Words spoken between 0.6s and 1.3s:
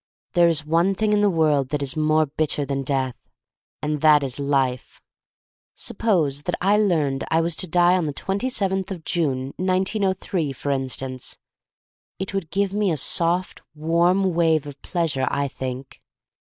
one thing in the